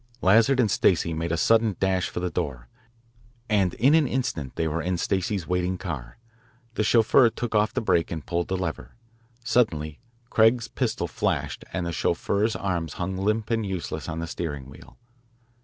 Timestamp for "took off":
7.29-7.71